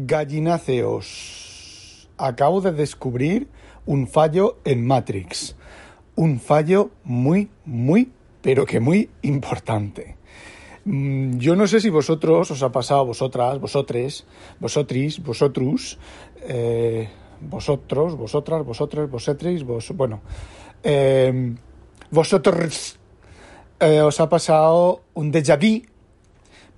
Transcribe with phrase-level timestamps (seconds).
[0.00, 2.08] Gallináceos.
[2.18, 3.48] Acabo de descubrir
[3.84, 5.56] un fallo en Matrix.
[6.14, 10.16] Un fallo muy, muy, pero que muy importante.
[10.84, 14.24] Mm, Yo no sé si vosotros os ha pasado, vosotras, vosotres,
[14.60, 15.98] vosotris, vosotros,
[16.42, 17.08] eh,
[17.40, 20.20] vosotros, vosotras, vosotres, vosetris, vos, bueno,
[20.84, 21.56] eh,
[22.12, 23.00] vosotros
[23.80, 25.82] eh, os ha pasado un déjà vu,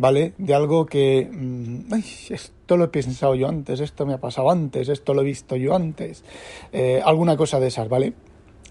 [0.00, 0.32] ¿vale?
[0.38, 1.92] De algo que, mm,
[2.30, 5.56] esto lo he pensado yo antes, esto me ha pasado antes, esto lo he visto
[5.56, 6.24] yo antes,
[6.72, 8.14] eh, alguna cosa de esas, ¿vale?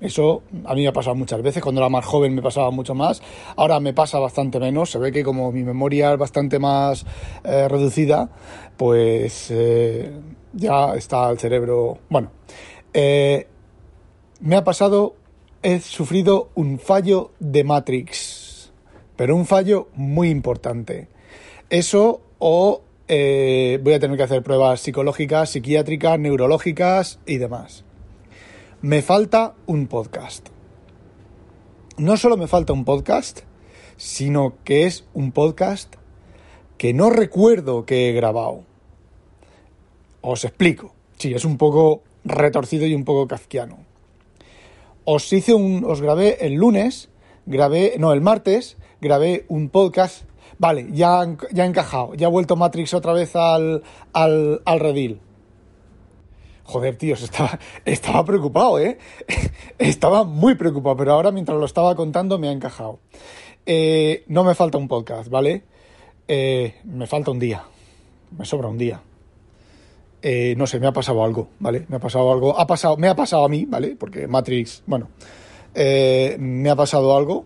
[0.02, 2.96] Eso a mí me ha pasado muchas veces, cuando era más joven me pasaba mucho
[2.96, 3.22] más,
[3.58, 7.06] ahora me pasa bastante menos, se ve que como mi memoria es bastante más
[7.44, 8.32] eh, reducida,
[8.76, 10.12] pues eh,
[10.54, 12.00] ya está el cerebro...
[12.10, 12.32] Bueno,
[12.92, 15.14] me ha pasado,
[15.62, 18.72] he sufrido un fallo de Matrix,
[19.16, 21.19] pero un fallo muy importante.
[21.70, 27.84] Eso o eh, voy a tener que hacer pruebas psicológicas, psiquiátricas, neurológicas y demás.
[28.82, 30.50] Me falta un podcast.
[31.98, 33.42] No solo me falta un podcast,
[33.98, 35.94] sino que es un podcast
[36.78, 38.64] que no recuerdo que he grabado.
[40.22, 40.96] Os explico.
[41.18, 43.78] Sí, es un poco retorcido y un poco kafkiano.
[45.04, 45.84] Os hice un.
[45.86, 47.10] Os grabé el lunes,
[47.46, 47.96] grabé.
[48.00, 50.29] No, el martes, grabé un podcast.
[50.60, 52.14] Vale, ya, ya ha encajado.
[52.16, 55.22] Ya ha vuelto Matrix otra vez al, al, al redil.
[56.66, 59.00] Joder, tíos, estaba, estaba preocupado, ¿eh?
[59.80, 63.00] Estaba muy preocupado, pero ahora mientras lo estaba contando me ha encajado.
[63.66, 65.64] Eh, no me falta un podcast, ¿vale?
[66.28, 67.64] Eh, me falta un día.
[68.38, 69.02] Me sobra un día.
[70.22, 71.86] Eh, no sé, me ha pasado algo, ¿vale?
[71.88, 72.60] Me ha pasado algo.
[72.60, 73.96] Ha pasado, me ha pasado a mí, ¿vale?
[73.98, 75.08] Porque Matrix, bueno,
[75.74, 77.46] me ha pasado algo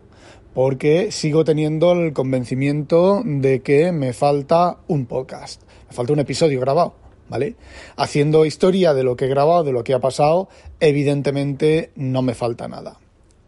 [0.53, 6.59] porque sigo teniendo el convencimiento de que me falta un podcast, me falta un episodio
[6.59, 6.93] grabado,
[7.29, 7.55] ¿vale?
[7.95, 12.35] Haciendo historia de lo que he grabado, de lo que ha pasado, evidentemente no me
[12.35, 12.99] falta nada.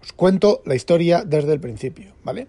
[0.05, 2.45] Os cuento la historia desde el principio, ¿vale?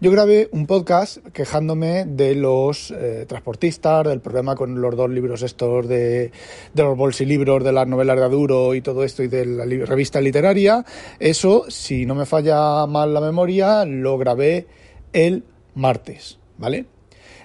[0.00, 5.42] Yo grabé un podcast quejándome de los eh, transportistas, del problema con los dos libros
[5.42, 6.32] estos de,
[6.74, 10.20] de los bolsilibros, de las novelas de Aduro y todo esto y de la revista
[10.20, 10.84] literaria.
[11.20, 14.66] Eso, si no me falla mal la memoria, lo grabé
[15.12, 15.44] el
[15.76, 16.86] martes, ¿vale?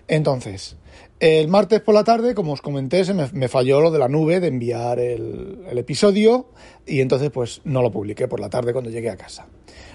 [0.08, 0.76] Entonces,
[1.22, 4.40] el martes por la tarde, como os comenté, se me, falló lo de la nube
[4.40, 6.48] de enviar el, el episodio
[6.88, 9.48] y entonces pues no lo publiqué por la tarde cuando llegué a casa.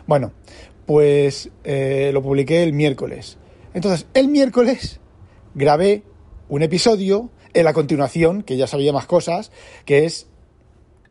[0.07, 0.33] Bueno,
[0.87, 3.39] pues eh, lo publiqué el miércoles.
[3.75, 5.01] Entonces, el miércoles
[5.57, 6.05] grabé
[6.49, 9.51] un episodio en la continuación, que ya sabía más cosas,
[9.85, 10.29] que es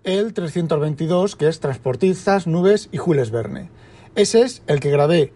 [0.06, 3.70] el 322, que es Transportistas, Nubes y Jules Verne.
[4.16, 5.34] Ese es el que grabé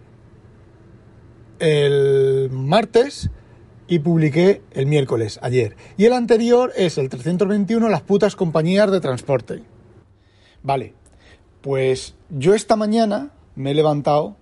[1.58, 3.30] el martes
[3.90, 5.76] y publiqué el miércoles, ayer.
[5.98, 9.64] Y el anterior es el 321, las putas compañías de transporte.
[10.62, 10.94] Vale,
[11.60, 14.36] pues yo esta mañana me he levantado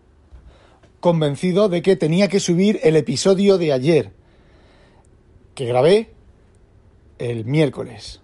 [1.00, 4.12] convencido de que tenía que subir el episodio de ayer,
[5.54, 6.10] que grabé
[7.16, 8.20] el miércoles,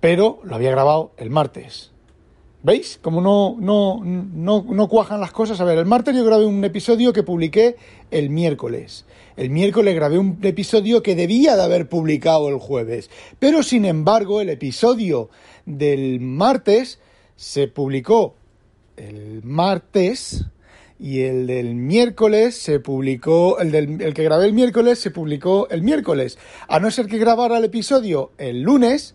[0.00, 1.92] pero lo había grabado el martes.
[2.64, 2.98] ¿Veis?
[3.02, 5.60] Como no, no, no, no cuajan las cosas.
[5.60, 7.76] A ver, el martes yo grabé un episodio que publiqué
[8.10, 9.04] el miércoles.
[9.36, 13.10] El miércoles grabé un episodio que debía de haber publicado el jueves.
[13.38, 15.28] Pero sin embargo, el episodio
[15.66, 17.00] del martes
[17.36, 18.34] se publicó
[18.96, 20.46] el martes
[20.98, 25.68] y el del miércoles se publicó, el, del, el que grabé el miércoles se publicó
[25.68, 26.38] el miércoles.
[26.66, 29.14] A no ser que grabara el episodio el lunes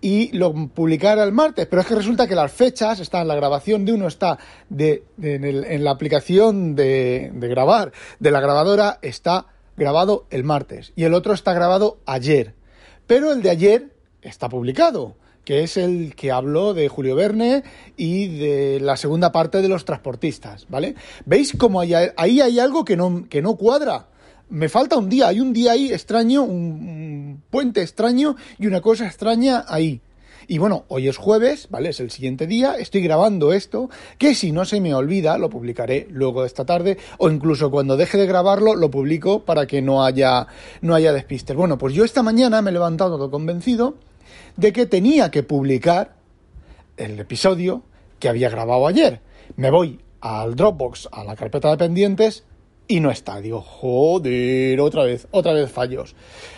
[0.00, 1.66] y lo publicara el martes.
[1.66, 4.38] Pero es que resulta que las fechas están, la grabación de uno está
[4.68, 9.46] de, en, el- en la aplicación de, de grabar de la grabadora está
[9.76, 12.54] grabado el martes y el otro está grabado ayer.
[13.06, 13.88] Pero el de ayer
[14.22, 17.62] está publicado, que es el que habló de Julio Verne
[17.96, 20.94] y de la segunda parte de los transportistas, ¿vale?
[21.24, 24.06] ¿Veis cómo hay- ahí hay algo que no, que no cuadra?
[24.50, 29.06] Me falta un día, hay un día ahí extraño, un, puente extraño y una cosa
[29.06, 30.00] extraña ahí.
[30.48, 31.90] Y bueno, hoy es jueves, ¿vale?
[31.90, 36.08] Es el siguiente día, estoy grabando esto, que si no se me olvida, lo publicaré
[36.10, 40.04] luego de esta tarde, o incluso cuando deje de grabarlo, lo publico para que no
[40.04, 40.48] haya,
[40.80, 41.54] no haya despistes.
[41.54, 43.94] Bueno, pues yo esta mañana me he levantado todo convencido
[44.56, 46.16] de que tenía que publicar
[46.96, 47.84] el episodio
[48.18, 49.20] que había grabado ayer.
[49.54, 52.42] Me voy al Dropbox, a la carpeta de pendientes,
[52.90, 53.40] y no está.
[53.40, 56.16] Digo, joder, otra vez, otra vez fallos.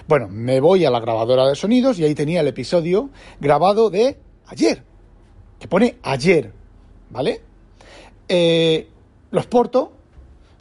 [0.08, 4.16] Bueno, me voy a la grabadora de sonidos y ahí tenía el episodio grabado de
[4.46, 4.82] ayer,
[5.60, 6.50] que pone ayer,
[7.10, 7.42] ¿vale?
[8.28, 8.88] Eh,
[9.30, 9.92] lo exporto,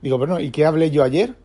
[0.01, 1.35] digo, bueno, ¿y qué hablé yo ayer?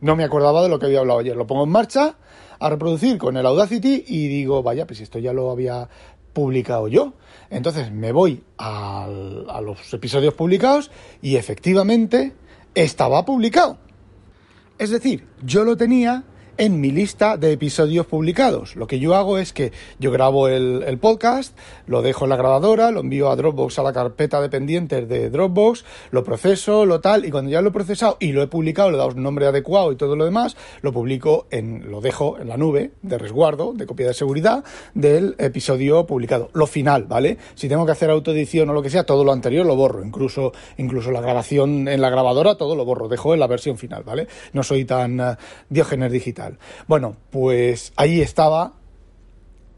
[0.00, 1.36] No me acordaba de lo que había hablado ayer.
[1.36, 2.16] Lo pongo en marcha,
[2.58, 5.90] a reproducir con el Audacity y digo, vaya, pues esto ya lo había
[6.32, 7.12] publicado yo.
[7.50, 9.06] Entonces me voy a
[9.62, 10.90] los episodios publicados
[11.20, 12.32] y efectivamente
[12.76, 13.78] estaba publicado.
[14.78, 16.22] Es decir, yo lo tenía
[16.58, 18.76] en mi lista de episodios publicados.
[18.76, 21.56] Lo que yo hago es que yo grabo el, podcast,
[21.86, 25.30] lo dejo en la grabadora, lo envío a Dropbox, a la carpeta de pendientes de
[25.30, 28.90] Dropbox, lo proceso, lo tal, y cuando ya lo he procesado y lo he publicado,
[28.90, 32.38] le he dado un nombre adecuado y todo lo demás, lo publico en, lo dejo
[32.38, 34.64] en la nube de resguardo, de copia de seguridad
[34.94, 36.50] del episodio publicado.
[36.54, 37.36] Lo final, ¿vale?
[37.54, 40.52] Si tengo que hacer autoedición o lo que sea, todo lo anterior lo borro, incluso,
[40.78, 44.26] incluso la grabación en la grabadora, todo lo borro, dejo en la versión final, ¿vale?
[44.52, 45.36] No soy tan uh,
[45.68, 46.45] diógenes digital.
[46.86, 48.74] Bueno, pues ahí estaba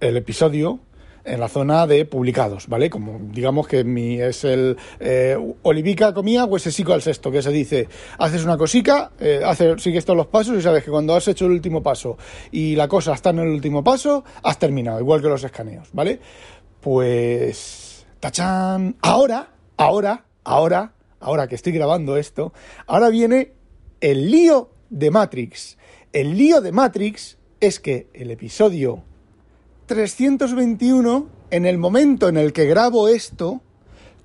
[0.00, 0.80] el episodio
[1.28, 2.90] en la zona de publicados, ¿vale?
[2.90, 7.50] Como digamos que mi es el eh, Olivica comía, se sigo al sexto, que se
[7.50, 7.88] dice,
[8.18, 9.42] haces una cosica, eh,
[9.78, 12.16] sigues todos los pasos y sabes que cuando has hecho el último paso
[12.50, 16.20] y la cosa está en el último paso, has terminado, igual que los escaneos, ¿vale?
[16.80, 22.52] Pues, tachán, ahora, ahora, ahora, ahora que estoy grabando esto,
[22.86, 23.52] ahora viene
[24.00, 25.77] el lío de Matrix.
[26.14, 29.02] El lío de Matrix es que el episodio
[29.84, 33.60] 321, en el momento en el que grabo esto,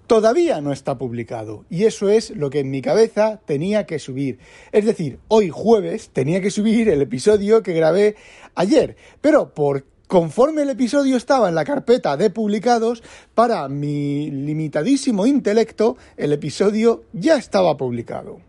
[0.07, 1.65] todavía no está publicado.
[1.69, 4.39] Y eso es lo que en mi cabeza tenía que subir.
[4.71, 8.15] Es decir, hoy jueves tenía que subir el episodio que grabé
[8.55, 8.95] ayer.
[9.19, 13.03] Pero por conforme el episodio estaba en la carpeta de publicados,
[13.35, 18.39] para mi limitadísimo intelecto, el episodio ya estaba publicado.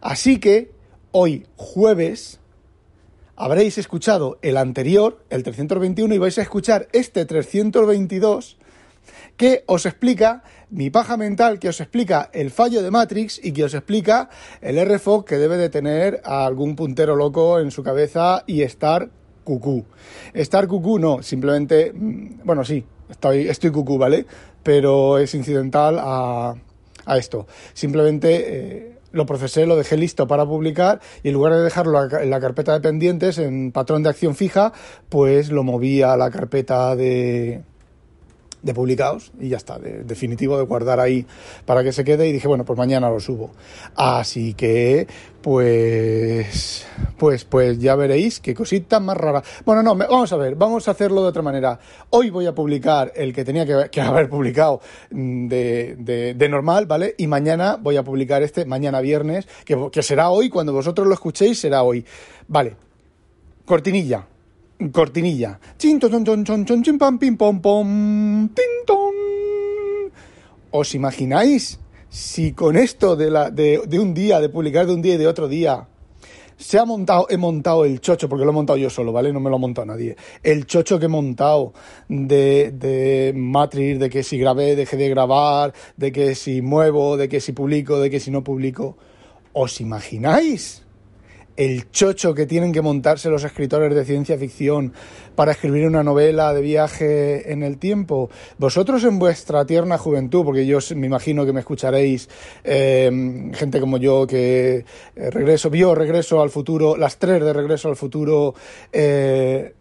[0.00, 0.70] Así que
[1.10, 2.40] hoy jueves
[3.42, 8.56] habréis escuchado el anterior, el 321, y vais a escuchar este 322
[9.36, 13.64] que os explica mi paja mental, que os explica el fallo de Matrix y que
[13.64, 14.30] os explica
[14.60, 19.10] el RFO que debe de tener algún puntero loco en su cabeza y estar
[19.42, 19.86] cucú.
[20.32, 24.24] Estar cucú no, simplemente, mm, bueno, sí, estoy, estoy cucú, ¿vale?
[24.62, 26.54] Pero es incidental a,
[27.06, 27.48] a esto.
[27.74, 28.86] Simplemente...
[28.86, 32.40] Eh, lo procesé, lo dejé listo para publicar y en lugar de dejarlo en la
[32.40, 34.72] carpeta de pendientes, en patrón de acción fija,
[35.08, 37.62] pues lo moví a la carpeta de,
[38.62, 41.26] de publicados y ya está, de, definitivo de guardar ahí
[41.66, 43.50] para que se quede y dije, bueno, pues mañana lo subo.
[43.96, 45.06] Así que,
[45.42, 46.86] pues,
[47.18, 49.42] pues, pues ya veréis qué cosita más rara.
[49.64, 51.78] Bueno, no, vamos a ver, vamos a hacerlo de otra manera.
[52.10, 54.80] Hoy voy a publicar el que tenía que, haber publicado
[55.10, 57.14] mm, de, de, normal, ¿vale?
[57.18, 61.14] Y mañana voy a publicar este, mañana viernes, que, que será hoy, cuando vosotros lo
[61.14, 62.04] escuchéis, será hoy.
[62.46, 62.76] Vale,
[63.64, 64.26] cortinilla
[64.90, 65.60] cortinilla.
[70.70, 75.14] ¿Os imagináis si con esto de, la, de, un día, de publicar de un día
[75.14, 75.88] y de otro día,
[76.58, 79.32] se ha montado, he montado el chocho, porque lo he montado yo solo, ¿vale?
[79.32, 80.16] No me lo ha montado nadie.
[80.42, 81.72] El chocho que he montado
[82.08, 87.28] de, de Matrix, de que si grabé, dejé de grabar, de que si muevo, de
[87.28, 88.96] que si publico, de que si no publico.
[89.54, 90.81] ¿Os imagináis?
[91.56, 94.92] El chocho que tienen que montarse los escritores de ciencia ficción
[95.34, 98.30] para escribir una novela de viaje en el tiempo.
[98.58, 102.28] Vosotros en vuestra tierna juventud, porque yo me imagino que me escucharéis
[102.64, 104.84] em, gente como yo que
[105.16, 108.54] eh, regreso, vio Regreso al Futuro, las tres de Regreso al Futuro.
[108.92, 109.74] Eh,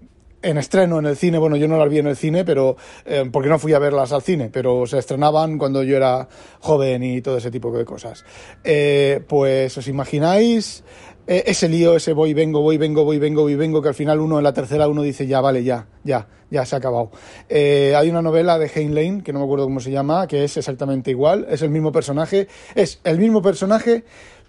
[0.43, 2.75] en estreno en el cine, bueno, yo no las vi en el cine, pero
[3.05, 6.27] eh, porque no fui a verlas al cine, pero se estrenaban cuando yo era
[6.61, 8.25] joven y todo ese tipo de cosas.
[9.27, 10.83] pues os imagináis
[11.27, 14.19] eh, ese lío, ese voy, vengo, voy, vengo, voy, vengo, voy, vengo, que al final
[14.19, 17.11] uno en la tercera uno dice ya, vale, ya, ya, ya se ha acabado.
[17.47, 20.43] Eh, hay una novela de Hein Lane, que no me acuerdo cómo se llama, que
[20.43, 24.03] es exactamente igual, es el mismo personaje, es el mismo personaje.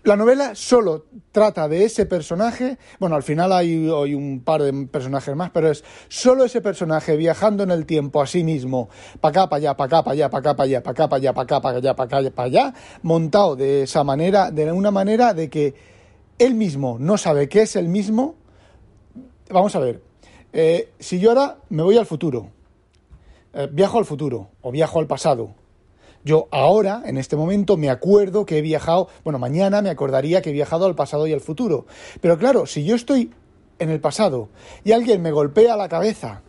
[0.05, 4.73] La novela solo trata de ese personaje, bueno, al final hay, hay un par de
[4.89, 8.89] personajes más, pero es solo ese personaje viajando en el tiempo a sí mismo,
[9.21, 11.17] para acá, para allá, para acá, para allá, para acá, para allá, para acá, para
[11.19, 14.91] allá, para acá, para allá, para acá, para allá, montado de esa manera, de una
[14.91, 15.92] manera de que
[16.39, 18.35] él mismo no sabe qué es el mismo,
[19.51, 20.03] vamos a ver,
[20.53, 22.49] eh, si yo ahora me voy al futuro,
[23.55, 25.55] eh, viajo al futuro o viajo al pasado,
[26.25, 30.51] yo ahora, en este momento, me acuerdo que he viajado, bueno, mañana me acordaría que
[30.51, 31.87] he viajado al pasado y al futuro.
[32.21, 33.33] Pero claro, si yo estoy
[33.81, 34.49] en el pasado
[34.85, 36.43] y alguien me golpea la cabeza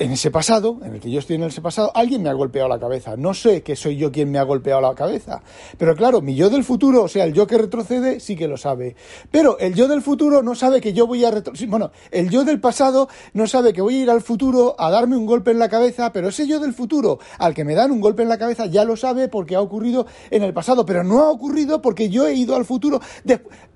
[0.00, 2.70] en ese pasado, en el que yo estoy en ese pasado, alguien me ha golpeado
[2.70, 3.18] la cabeza.
[3.18, 5.42] No sé que soy yo quien me ha golpeado la cabeza.
[5.76, 8.56] Pero claro, mi yo del futuro, o sea, el yo que retrocede, sí que lo
[8.56, 8.96] sabe.
[9.30, 11.68] Pero el yo del futuro no sabe que yo voy a retroceder.
[11.68, 15.18] Bueno, el yo del pasado no sabe que voy a ir al futuro a darme
[15.18, 18.00] un golpe en la cabeza, pero ese yo del futuro, al que me dan un
[18.00, 21.20] golpe en la cabeza, ya lo sabe porque ha ocurrido en el pasado, pero no
[21.20, 23.02] ha ocurrido porque yo he ido al futuro.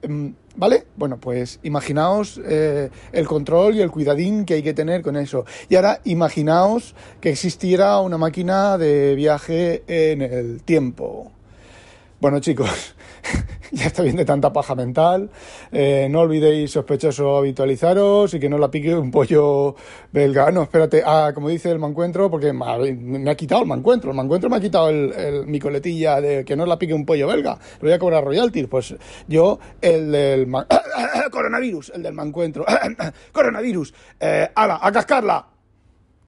[0.08, 0.84] Mm, ¿Vale?
[0.96, 5.44] Bueno, pues imaginaos eh, el control y el cuidadín que hay que tener con eso.
[5.68, 11.33] Y ahora imaginaos que existiera una máquina de viaje en el tiempo.
[12.20, 12.94] Bueno, chicos,
[13.72, 15.30] ya está bien de tanta paja mental.
[15.72, 19.74] Eh, no olvidéis, sospechoso, habitualizaros y que no la pique un pollo
[20.12, 20.50] belga.
[20.50, 24.10] No, espérate, ah, como dice el mancuentro, porque me ha quitado el mancuentro.
[24.10, 27.26] El mancuentro me ha quitado el, mi coletilla de que no la pique un pollo
[27.26, 27.58] belga.
[27.80, 28.68] Le voy a cobrar royalties.
[28.68, 28.94] Pues
[29.26, 30.48] yo, el del
[31.30, 32.64] coronavirus, el del mancuentro.
[33.32, 33.92] coronavirus.
[34.20, 35.53] Eh, ala, a cascarla.